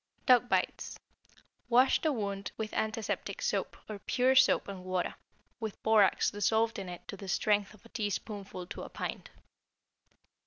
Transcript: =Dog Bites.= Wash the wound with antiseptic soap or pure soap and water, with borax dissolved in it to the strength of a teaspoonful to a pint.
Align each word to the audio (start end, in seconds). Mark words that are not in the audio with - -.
=Dog 0.25 0.49
Bites.= 0.49 0.97
Wash 1.69 2.01
the 2.01 2.11
wound 2.11 2.51
with 2.57 2.73
antiseptic 2.73 3.39
soap 3.39 3.77
or 3.87 3.99
pure 3.99 4.35
soap 4.35 4.67
and 4.67 4.83
water, 4.83 5.13
with 5.59 5.83
borax 5.83 6.31
dissolved 6.31 6.79
in 6.79 6.89
it 6.89 7.07
to 7.07 7.15
the 7.15 7.27
strength 7.27 7.75
of 7.75 7.85
a 7.85 7.89
teaspoonful 7.89 8.65
to 8.65 8.81
a 8.81 8.89
pint. 8.89 9.29